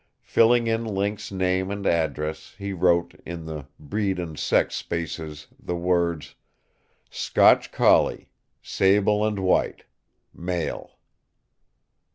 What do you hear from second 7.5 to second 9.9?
collie, sable and white,